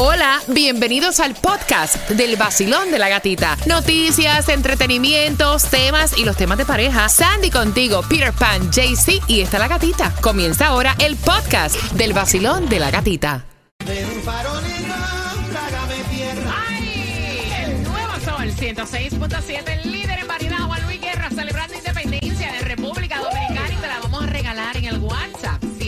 [0.00, 3.56] Hola, bienvenidos al podcast del vacilón de la gatita.
[3.66, 7.08] Noticias, entretenimientos, temas y los temas de pareja.
[7.08, 10.14] Sandy contigo, Peter Pan, JC y está la gatita.
[10.20, 13.44] Comienza ahora el podcast del vacilón de la gatita.
[16.68, 17.52] ¡Ay!
[17.64, 23.18] El nuevo sol 106.7, el líder en variedad, Juan Luis Guerra, celebrando independencia de República
[23.18, 25.37] Dominicana y te la vamos a regalar en el WhatsApp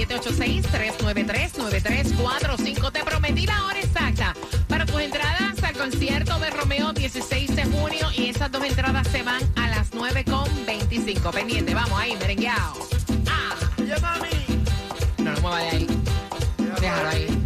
[0.06, 2.92] 786-393-9345.
[2.92, 4.34] Te prometí la hora exacta
[4.68, 9.22] para tus entradas al concierto de Romeo 16 de junio y esas dos entradas se
[9.22, 11.30] van a las 9.25.
[11.32, 12.74] Pendiente, vamos ahí, merengueado.
[13.28, 13.55] Ah.
[15.18, 15.86] No, no mueva de ahí.
[16.80, 17.39] Déjalo ahí, déjalo ahí.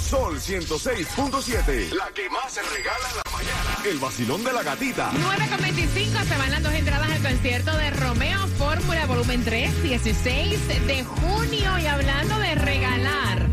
[0.00, 1.92] Sol 106.7.
[1.92, 3.90] La que más se regala en la mañana.
[3.90, 5.10] El vacilón de la gatita.
[5.12, 11.04] 9.25 se van las dos entradas al concierto de Romeo Fórmula Volumen 3, 16 de
[11.04, 11.78] junio.
[11.78, 13.46] Y hablando de regalar,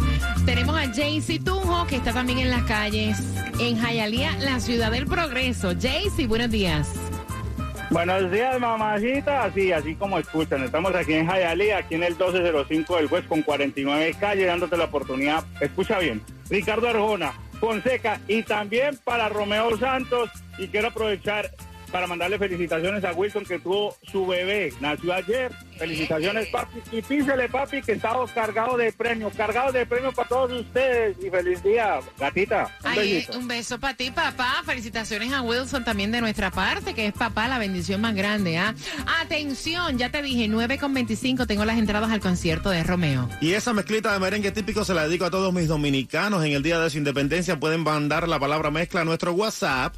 [0.46, 3.18] tenemos a Jaycee Tunjo, que está también en las calles
[3.60, 5.74] en Jayalía, la ciudad del progreso.
[5.80, 6.88] Jaycee, buenos días.
[7.92, 9.52] Buenos días, mamacita.
[9.54, 13.42] Sí, así como escuchan, estamos aquí en Hialeah, aquí en el 1205 del West con
[13.42, 15.46] 49 calle, dándote la oportunidad.
[15.62, 20.30] Escucha bien, Ricardo Arjona, Fonseca y también para Romeo Santos.
[20.58, 21.52] Y quiero aprovechar
[21.92, 25.52] para mandarle felicitaciones a Wilson que tuvo su bebé, nació ayer.
[25.78, 26.80] Felicitaciones, papi.
[26.92, 31.18] Y písele, papi, que estamos cargado de premios, cargado de premios para todos ustedes.
[31.24, 32.70] Y feliz día, gatita.
[32.84, 34.62] Un Ay, un beso para ti, papá.
[34.66, 38.58] Felicitaciones a Wilson también de nuestra parte, que es papá, la bendición más grande.
[38.58, 38.74] ¿ah?
[39.22, 43.30] Atención, ya te dije, 9.25 tengo las entradas al concierto de Romeo.
[43.42, 46.44] Y esa mezclita de merengue típico se la dedico a todos mis dominicanos.
[46.46, 49.96] En el día de su independencia pueden mandar la palabra mezcla a nuestro WhatsApp.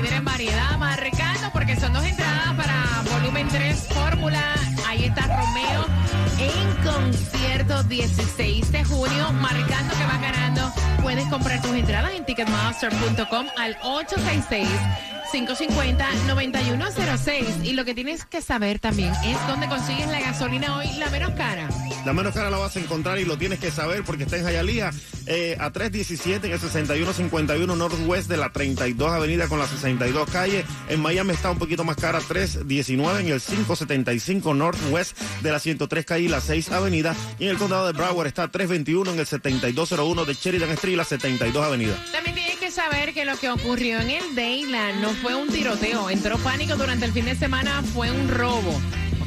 [0.00, 4.54] líderes en variedad, marcando porque son dos entradas para volumen 3 Fórmula.
[4.88, 5.84] Ahí Violeta Romeo
[6.38, 10.72] en concierto 16 de junio, marcando que vas ganando.
[11.02, 14.68] Puedes comprar tus entradas en ticketmaster.com al 866
[15.32, 17.64] 550-9106.
[17.64, 21.30] Y lo que tienes que saber también es dónde consigues la gasolina hoy la menos
[21.32, 21.68] cara.
[22.04, 24.44] La menos cara la vas a encontrar y lo tienes que saber porque está en
[24.44, 24.90] Jayalía,
[25.26, 30.64] eh, a 317 en el 6151 Northwest de la 32 Avenida con la 62 calle.
[30.88, 36.04] En Miami está un poquito más cara, 319 en el 575 Northwest de la 103
[36.06, 37.14] calle y la 6 Avenida.
[37.38, 40.96] Y en el condado de Broward está 321 en el 7201 de Sheridan Street y
[40.96, 42.02] la 72 Avenida.
[42.12, 46.08] También tienes que saber que lo que ocurrió en el Dayland no fue un tiroteo.
[46.08, 48.80] Entró pánico durante el fin de semana, fue un robo.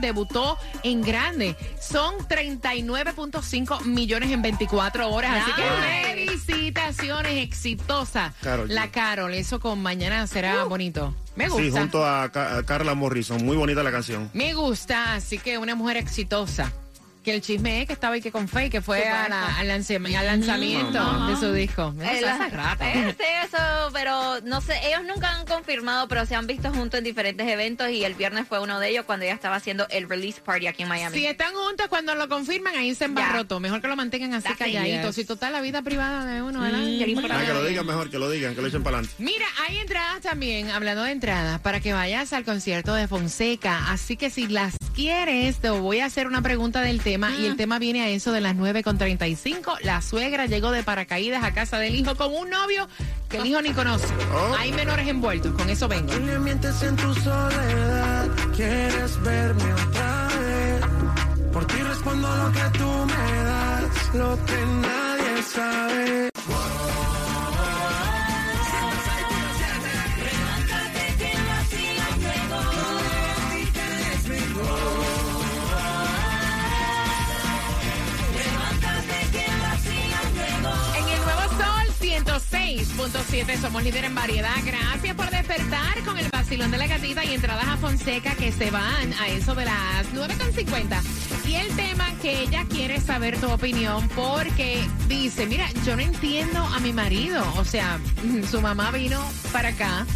[0.00, 1.56] Debutó en grande.
[1.80, 5.42] Son 39.5 millones en 24 horas.
[5.42, 5.62] Así que
[6.26, 8.32] felicitaciones, exitosa.
[8.70, 11.14] La Carol, eso con mañana será bonito.
[11.36, 11.62] Me gusta.
[11.62, 13.44] Sí, junto a, Ca- a Carla Morrison.
[13.44, 14.30] Muy bonita la canción.
[14.34, 16.72] Me gusta, así que una mujer exitosa.
[17.24, 19.66] Que el chisme es que estaba y que con Faye, que fue a la- al,
[19.68, 21.30] lanzamiento Mamá.
[21.30, 21.94] de su disco.
[22.00, 22.84] Eso El- hace rato.
[22.84, 23.56] Este, eso,
[23.94, 27.88] pero no sé, ellos nunca han confirmado, pero se han visto juntos en diferentes eventos
[27.90, 30.82] y el viernes fue uno de ellos cuando ella estaba haciendo el release party aquí
[30.82, 31.16] en Miami.
[31.18, 33.58] Si están juntos, cuando lo confirman, ahí se embarrotó.
[33.58, 35.06] Mejor que lo mantengan así That's it, calladitos.
[35.06, 35.14] yes.
[35.16, 36.80] Si total la vida privada de uno, ¿verdad?
[36.80, 39.16] Ah, que lo digan mejor, que lo digan, que lo echen para adelante.
[39.22, 43.90] Mira, hay entradas también, hablando de entradas, para que vayas al concierto de Fonseca.
[43.90, 47.13] Así que si las quieres, te voy a hacer una pregunta del tema.
[47.38, 49.78] Y el tema viene a eso de las 9.35.
[49.82, 52.88] La suegra llegó de paracaídas a casa del hijo con un novio
[53.28, 54.06] que el hijo ni conoce.
[54.32, 54.54] Oh.
[54.58, 56.12] Hay menores envueltos, con eso vengo.
[56.14, 58.28] Le mientes en tu soledad.
[58.54, 60.84] Quieres verme otra vez.
[61.52, 64.14] Por ti respondo lo que tú me das.
[64.14, 66.33] Lo que nadie sabe.
[83.14, 84.54] 106.7 somos líder en variedad.
[84.64, 88.72] Gracias por despertar con el vacilón de la gatita y entradas a Fonseca que se
[88.72, 91.00] van a eso de las 9.50.
[91.46, 96.58] Y el tema que ella quiere saber tu opinión porque dice, mira, yo no entiendo
[96.58, 97.44] a mi marido.
[97.56, 98.00] O sea,
[98.50, 99.20] su mamá vino
[99.52, 100.06] para acá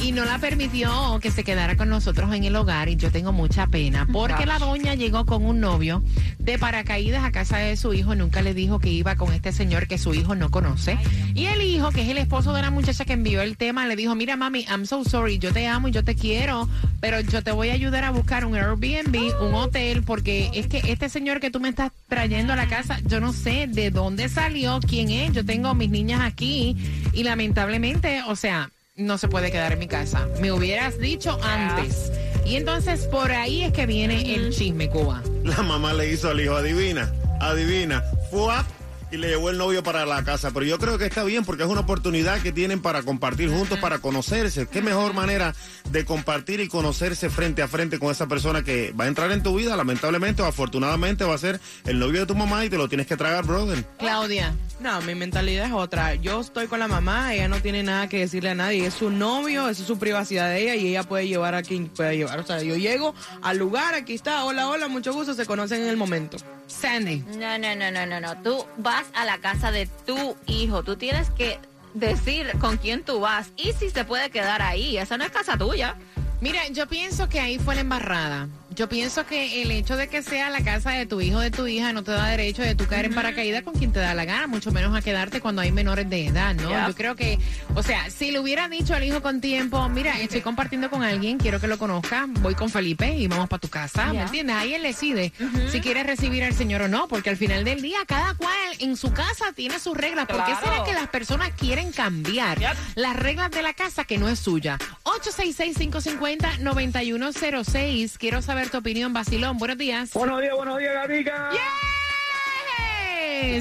[0.00, 3.32] y no la permitió que se quedara con nosotros en el hogar y yo tengo
[3.32, 6.02] mucha pena porque la doña llegó con un novio
[6.38, 9.86] de paracaídas a casa de su hijo, nunca le dijo que iba con este señor
[9.86, 10.98] que su hijo no conoce.
[11.34, 13.96] Y el hijo, que es el esposo de la muchacha que envió el tema, le
[13.96, 16.68] dijo, mira mami, I'm so sorry, yo te amo y yo te quiero,
[17.00, 20.82] pero yo te voy a ayudar a buscar un Airbnb, un hotel, porque es que
[20.86, 24.28] este señor que tú me estás trayendo a la casa, yo no sé de dónde
[24.28, 26.76] salió, quién es, yo tengo mis niñas aquí
[27.12, 30.28] y lamentablemente, o sea, no se puede quedar en mi casa.
[30.40, 32.12] Me hubieras dicho antes.
[32.46, 35.22] Y entonces por ahí es que viene el chisme, Cuba.
[35.42, 38.66] La mamá le hizo al hijo, adivina, adivina, fuap,
[39.14, 40.50] y le llevó el novio para la casa.
[40.50, 43.78] Pero yo creo que está bien porque es una oportunidad que tienen para compartir juntos,
[43.78, 44.66] para conocerse.
[44.66, 45.54] Qué mejor manera
[45.90, 49.42] de compartir y conocerse frente a frente con esa persona que va a entrar en
[49.42, 52.76] tu vida, lamentablemente o afortunadamente va a ser el novio de tu mamá y te
[52.76, 53.84] lo tienes que tragar, brother.
[53.98, 54.54] Claudia.
[54.80, 56.16] No, mi mentalidad es otra.
[56.16, 58.86] Yo estoy con la mamá, ella no tiene nada que decirle a nadie.
[58.86, 61.86] Es su novio, eso es su privacidad de ella y ella puede llevar a quien
[61.86, 62.40] pueda llevar.
[62.40, 65.88] O sea, yo llego al lugar, aquí está, hola, hola, mucho gusto, se conocen en
[65.88, 66.36] el momento.
[66.66, 67.24] Sandy.
[67.38, 68.42] No, no, no, no, no, no.
[68.42, 70.82] Tú vas a la casa de tu hijo.
[70.82, 71.58] Tú tienes que
[71.94, 74.96] decir con quién tú vas y si se puede quedar ahí.
[74.98, 75.96] Esa no es casa tuya.
[76.40, 78.48] Mira, yo pienso que ahí fue la embarrada.
[78.74, 81.52] Yo pienso que el hecho de que sea la casa de tu hijo o de
[81.52, 84.14] tu hija no te da derecho de tu caer en paracaídas con quien te da
[84.14, 86.88] la gana, mucho menos a quedarte cuando hay menores de edad, ¿no?
[86.88, 87.38] Yo creo que,
[87.76, 91.38] o sea, si le hubiera dicho al hijo con tiempo, mira, estoy compartiendo con alguien,
[91.38, 94.56] quiero que lo conozca, voy con Felipe y vamos para tu casa, ¿me entiendes?
[94.56, 95.32] Ahí él decide
[95.70, 98.96] si quiere recibir al señor o no, porque al final del día cada cual en
[98.96, 100.26] su casa tiene sus reglas.
[100.26, 100.66] ¿Por qué Claro.
[100.66, 102.58] será que las personas quieren cambiar
[102.96, 104.78] las reglas de la casa que no es suya?
[105.20, 108.16] 866-550-9106.
[108.18, 109.58] Quiero saber tu opinión, Basilón.
[109.58, 110.12] Buenos días.
[110.12, 111.50] Buenos días, buenos días, Gatica.
[111.52, 111.60] Yes.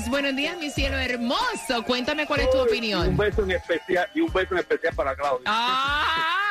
[0.09, 1.83] Buenos días, mi cielo hermoso.
[1.85, 3.15] Cuéntame cuál es tu Un opinión.
[3.17, 5.43] beso en especial y un beso en especial para Claudia.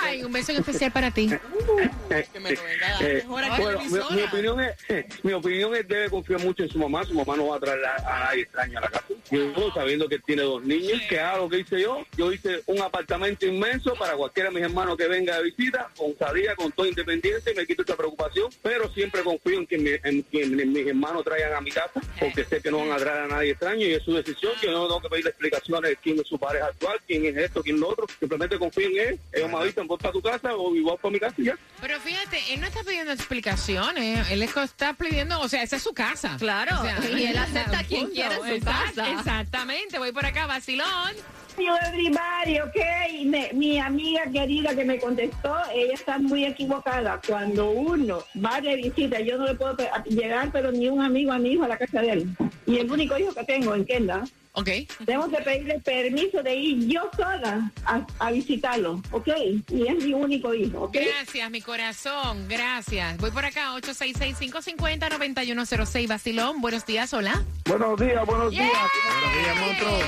[0.03, 1.29] Ay, un beso en especial para ti.
[1.29, 4.75] Que me lo venga a dar mejor aquí en la bueno, mi, opinión es,
[5.25, 7.05] mi opinión es debe confiar mucho en su mamá.
[7.05, 9.07] Su mamá no va a traer a, a nadie extraño a la casa.
[9.31, 12.05] Yo, sabiendo que tiene dos niños, que haga lo que hice yo.
[12.17, 16.17] Yo hice un apartamento inmenso para cualquiera de mis hermanos que venga de visita, con
[16.19, 20.23] salida, con todo independiente, me quito esa preocupación, pero siempre confío en que, mi- en
[20.25, 23.29] que mis hermanos traigan a mi casa, porque sé que no van a traer a
[23.29, 24.53] nadie extraño y es su decisión.
[24.63, 27.63] Yo no tengo que pedirle explicaciones de quién es su pareja actual, quién es esto,
[27.63, 28.07] quién es lo otro.
[28.19, 29.19] Simplemente confío en él.
[29.33, 31.59] Ellos me avisan, voy para tu casa o voy para mi casa y ya.
[31.81, 35.93] Pero fíjate, él no está pidiendo explicaciones, él está pidiendo, o sea, esa es su
[35.93, 36.37] casa.
[36.39, 36.77] Claro,
[37.17, 39.11] y él acepta a quien quiera en su Exact- casa.
[39.13, 41.13] Exactamente, voy por acá, vacilón.
[41.59, 43.27] Yo everybody, ok.
[43.27, 47.21] Me- mi amiga querida que me contestó, ella está muy equivocada.
[47.27, 51.39] Cuando uno va de visita, yo no le puedo llegar, pero ni un amigo a
[51.39, 52.29] mi hijo a la casa de él.
[52.67, 54.69] Y el único hijo que tengo en Kenda, Ok.
[55.07, 59.29] tengo que pedirle permiso de ir yo sola a, a visitarlo, ok.
[59.71, 60.93] Y es mi único hijo, ok.
[60.95, 63.17] Gracias, mi corazón, gracias.
[63.17, 66.61] Voy por acá, 866-550-9106, vacilón.
[66.61, 67.43] Buenos días, hola.
[67.67, 68.71] Buenos días, buenos días.
[68.71, 69.99] Buenos días, monstruo.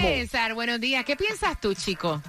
[0.00, 1.04] César, buenos días.
[1.04, 2.22] ¿Qué piensas tú, chico?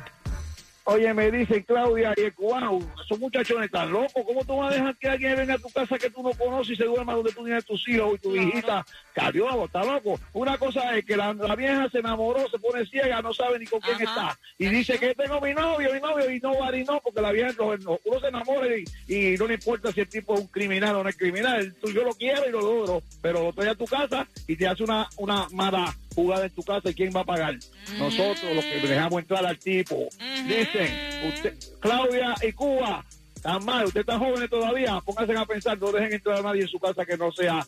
[0.90, 4.24] Oye, me dice Claudia y el cubano, esos muchachones están locos.
[4.26, 6.72] ¿Cómo tú vas a dejar que alguien venga a tu casa que tú no conoces
[6.72, 8.86] y se duerma donde tú tienes tus hijos y tu hijita?
[9.14, 10.18] Cariolo, está loco.
[10.32, 13.66] Una cosa es que la, la vieja se enamoró, se pone ciega, no sabe ni
[13.66, 14.04] con quién Ajá.
[14.06, 14.40] está.
[14.58, 17.34] Y dice que tengo mi novio, mi novio, y no va y no, porque la
[17.34, 20.40] vieja, no- no- uno se enamora y, y no le importa si el tipo es
[20.40, 21.76] un criminal o no es criminal.
[21.82, 24.66] Tú, yo lo quiero y lo logro, pero lo trae a tu casa y te
[24.66, 27.56] hace una, una mala jugada en tu casa y quién va a pagar.
[28.00, 30.08] Nosotros, los que dejamos entrar al tipo.
[30.48, 30.92] Dicen,
[31.30, 33.06] usted, Claudia y Cuba,
[33.44, 36.68] tan mal, ustedes están jóvenes todavía, pónganse a pensar, no dejen entrar a nadie en
[36.68, 37.64] su casa que no sea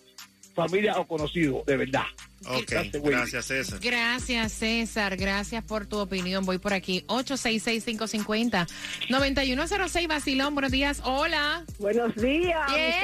[0.56, 2.06] familia o conocido, de verdad.
[2.48, 3.80] Ok, Gracias, César.
[3.82, 5.16] Gracias, César.
[5.16, 6.44] Gracias por tu opinión.
[6.44, 10.56] Voy por aquí, 866-550-9106, vacilón.
[10.56, 11.66] Buenos días, hola.
[11.78, 12.68] Buenos días.
[12.74, 12.96] Yeah.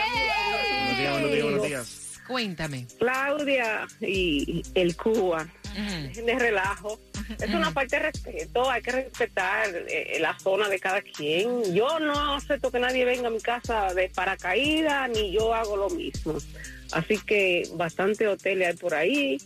[0.86, 2.05] Buenos días, buenos días, buenos días.
[2.28, 2.88] Cuéntame.
[2.98, 5.48] Claudia y el Cuba.
[5.76, 7.00] De relajo.
[7.40, 11.74] Es una parte de respeto, hay que respetar eh, la zona de cada quien.
[11.74, 15.90] Yo no acepto que nadie venga a mi casa de paracaídas, ni yo hago lo
[15.90, 16.38] mismo.
[16.92, 19.38] Así que bastante hoteles hay por ahí.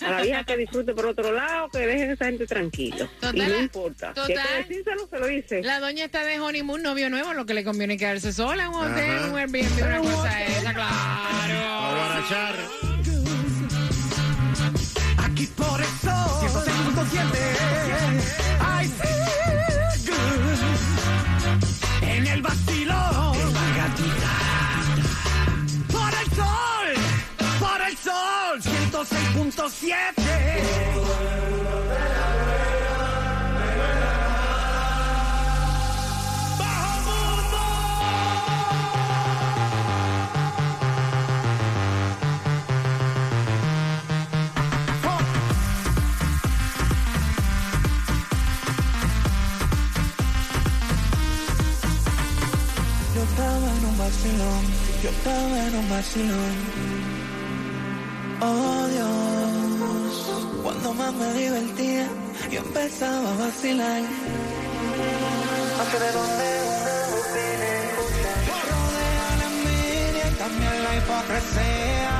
[0.00, 3.06] A la vieja que disfrute por otro lado, que dejen a esa gente tranquilo.
[3.20, 4.12] Total, y no importa.
[4.14, 4.48] Si hay total.
[4.48, 5.62] que decírselo, se lo dice.
[5.62, 8.84] La doña está de honeymoon, novio nuevo, lo que le conviene quedarse sola en un
[8.92, 9.28] hotel, Ajá.
[9.30, 12.58] un Airbnb, una cosa esa, A claro.
[15.18, 18.43] Aquí por eso 106.7 I
[29.04, 29.84] 106.7
[36.58, 37.58] ¡Bajo mundo!
[53.14, 54.64] Yo estaba en un vacilón,
[55.02, 56.93] yo estaba en un vacilón.
[58.46, 62.06] Oh Dios, cuando más me divertía,
[62.50, 64.02] yo empezaba a vacilar.
[65.78, 66.46] Aunque de donde
[66.76, 67.74] una opine,
[68.46, 72.14] Me rodea la envidia y también la hipocresía.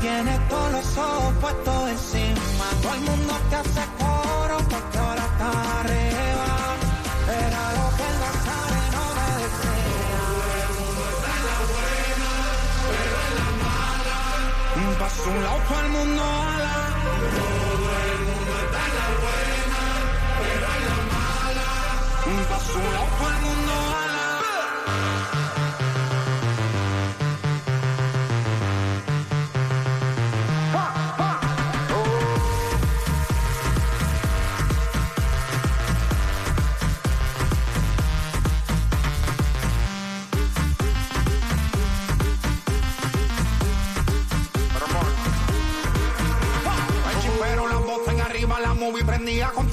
[0.00, 2.66] Tienes todos los ojos puestos encima.
[2.82, 6.29] Todo el mundo te hace coro porque ahora está arriba.
[15.00, 16.22] Paso un lado todo el mundo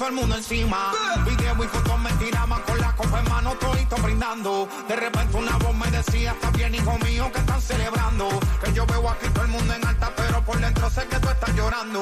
[0.08, 0.92] el mundo encima.
[1.24, 4.68] Video y fotos me tiraban con la copa en mano, todito brindando.
[4.88, 8.28] De repente una voz me decía, está bien hijo mío, que están celebrando.
[8.64, 11.28] Que yo veo aquí todo el mundo en alta, pero por dentro sé que tú
[11.28, 12.00] estás llorando.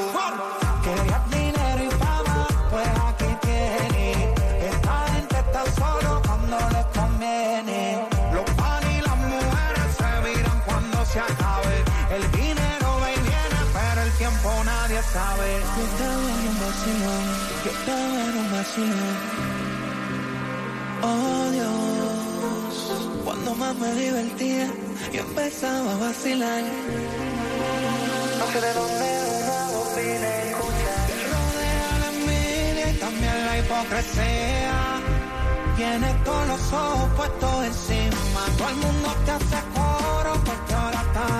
[18.78, 18.82] Oh
[21.50, 22.92] Dios,
[23.24, 24.70] cuando más me divertía,
[25.14, 26.62] yo empezaba a vacilar.
[28.38, 31.08] No sé de dónde una voz vine a escuchar.
[31.32, 34.74] Rodea la envidia y también la hipocresía.
[35.76, 38.44] Tienes todos los ojos puestos encima.
[38.58, 41.32] Todo el mundo te hace coro porque ahora estás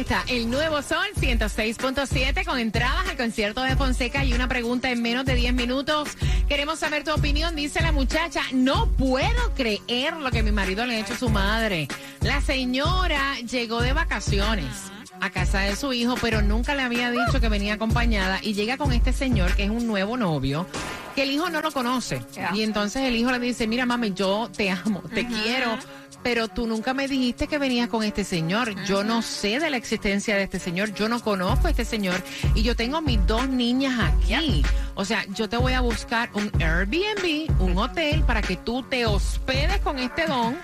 [0.00, 5.02] está, el nuevo Sol 106.7 con entradas al concierto de Fonseca y una pregunta en
[5.02, 6.08] menos de 10 minutos.
[6.48, 8.40] Queremos saber tu opinión, dice la muchacha.
[8.52, 11.86] No puedo creer lo que mi marido le ha hecho a su madre.
[12.22, 14.90] La señora llegó de vacaciones
[15.20, 18.78] a casa de su hijo, pero nunca le había dicho que venía acompañada y llega
[18.78, 20.66] con este señor que es un nuevo novio
[21.14, 22.22] que el hijo no lo conoce.
[22.54, 25.78] Y entonces el hijo le dice, mira mami, yo te amo, te quiero,
[26.22, 28.74] pero tú nunca me dijiste que venías con este señor.
[28.84, 32.22] Yo no sé de la existencia de este señor, yo no conozco a este señor
[32.54, 34.62] y yo tengo mis dos niñas aquí.
[34.94, 39.06] O sea, yo te voy a buscar un Airbnb, un hotel, para que tú te
[39.06, 40.56] hospedes con este don.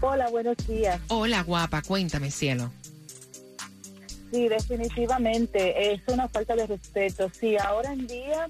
[0.00, 1.00] Hola, buenos días.
[1.08, 1.82] Hola, guapa.
[1.82, 2.72] Cuéntame, cielo.
[4.34, 7.30] Sí, definitivamente es una falta de respeto.
[7.38, 8.48] Sí, ahora en día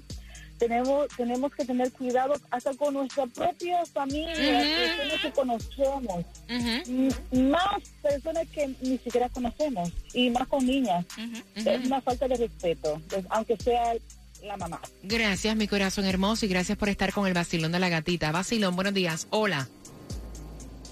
[0.57, 6.25] tenemos tenemos que tener cuidado hasta con nuestra propia familia, personas que conocemos,
[7.31, 11.05] más personas que ni siquiera conocemos y más con niñas.
[11.53, 13.93] Es una falta de respeto, pues, aunque sea
[14.41, 14.81] la mamá.
[15.03, 18.31] Gracias, mi corazón hermoso, y gracias por estar con el Basilón de la gatita.
[18.31, 19.27] Basilón, buenos días.
[19.29, 19.67] Hola.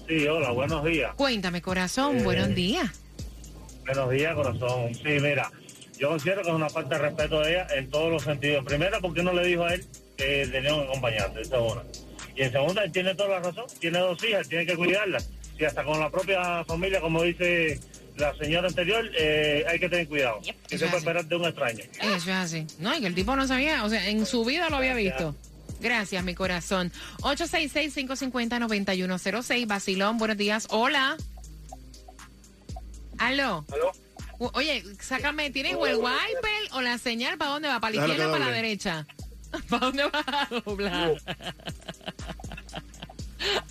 [0.06, 1.16] Sí, hola, buenos días.
[1.16, 2.18] Cuéntame, corazón.
[2.18, 3.03] Eh, Buenos días.
[3.86, 4.94] Buenos días, corazón.
[4.94, 5.50] Sí, mira,
[5.98, 8.64] yo considero que es una falta de respeto de ella en todos los sentidos.
[8.64, 9.84] Primero, porque no le dijo a él
[10.16, 11.82] que tenía un acompañante, esa es una.
[12.34, 15.30] Y en segunda, él tiene toda la razón, tiene dos hijas, tiene que cuidarlas.
[15.58, 17.78] Y hasta con la propia familia, como dice
[18.16, 20.40] la señora anterior, eh, hay que tener cuidado.
[20.68, 21.84] Que se puede es esperar de un extraño.
[22.00, 22.66] Eso es así.
[22.78, 25.36] No, y que el tipo no sabía, o sea, en su vida lo había visto.
[25.80, 26.90] Gracias, mi corazón.
[27.20, 29.66] 866-550-9106.
[29.66, 30.66] Basilón, buenos días.
[30.70, 31.16] Hola.
[33.18, 33.64] Aló.
[33.72, 33.92] ¿Aló?
[34.38, 37.38] O- Oye, sácame, ¿tienes o el wiper o la señal?
[37.38, 37.80] ¿Para dónde va?
[37.80, 38.68] ¿Para la Déjalo izquierda o que para la doble.
[38.68, 39.06] derecha?
[39.70, 41.14] ¿Para dónde vas a doblar?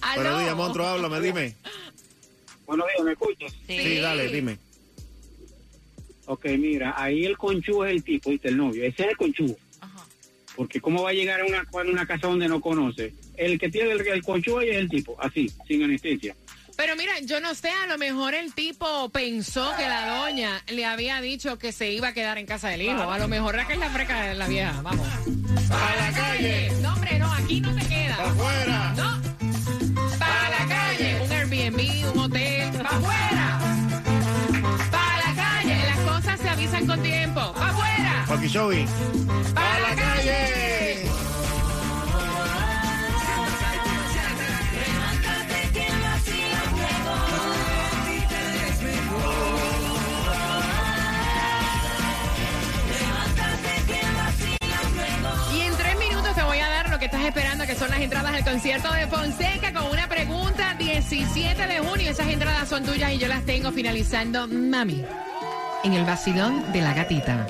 [0.01, 0.21] Aló.
[0.21, 1.55] Buenos días, monstruo, háblame, dime.
[2.65, 3.53] Buenos días, ¿me escuchas?
[3.67, 4.57] Sí, dale, dime.
[6.25, 8.47] Ok, mira, ahí el conchudo es el tipo, ¿viste?
[8.49, 8.83] El novio.
[8.85, 9.55] Ese es el conchudo.
[10.55, 13.13] Porque ¿cómo va a llegar a una, a una casa donde no conoce?
[13.35, 16.35] El que tiene el, el ahí es el tipo, así, sin anestesia.
[16.75, 20.85] Pero mira, yo no sé, a lo mejor el tipo pensó que la doña le
[20.85, 23.11] había dicho que se iba a quedar en casa del hijo.
[23.11, 24.81] A lo mejor era que es la freca de la vieja.
[24.81, 25.07] Vamos.
[25.07, 26.71] ¡A la calle!
[26.81, 28.15] No, hombre, no, aquí no te queda.
[28.15, 28.93] Afuera.
[28.97, 29.21] No.
[30.17, 31.21] Para la calle.
[31.23, 32.71] Un Airbnb, un hotel.
[32.71, 33.59] ¡Pa' afuera!
[34.91, 35.77] Para la calle.
[35.85, 37.53] Las cosas se avisan con tiempo.
[37.53, 38.25] ¡Pa' afuera!
[58.03, 62.11] Entradas al concierto de Fonseca con una pregunta 17 de junio.
[62.11, 65.05] Esas entradas son tuyas y yo las tengo finalizando, mami,
[65.83, 67.47] en el vacilón de la gatita.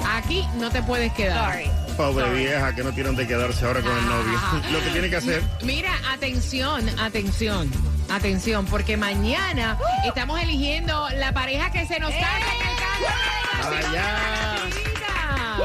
[0.07, 1.61] Aquí no te puedes quedar.
[1.97, 2.39] Pobre Sorry.
[2.39, 4.39] vieja que no tiene donde quedarse ahora con el novio.
[4.71, 5.43] Lo que tiene que hacer.
[5.63, 7.69] Mira, atención, atención,
[8.09, 14.52] atención, porque mañana estamos eligiendo la pareja que se nos casa en el caso Allá.